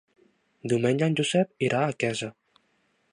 [0.71, 2.31] Diumenge en Josep irà a Quesa.